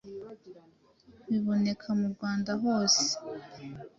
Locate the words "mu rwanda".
1.99-2.51